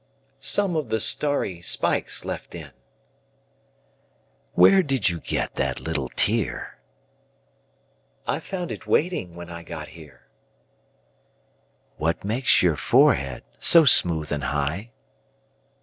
Some 0.39 0.75
of 0.75 0.89
the 0.89 0.99
starry 0.99 1.61
spikes 1.61 2.25
left 2.25 2.55
in. 2.55 2.71
Where 4.53 4.81
did 4.81 5.09
you 5.09 5.19
get 5.19 5.53
that 5.57 5.79
little 5.79 6.09
tear?I 6.15 8.39
found 8.39 8.71
it 8.71 8.87
waiting 8.87 9.35
when 9.35 9.51
I 9.51 9.61
got 9.61 9.89
here. 9.89 10.23
What 11.97 12.23
makes 12.25 12.63
your 12.63 12.77
forehead 12.77 13.43
so 13.59 13.85
smooth 13.85 14.31
and 14.31 14.45
high? 14.45 14.89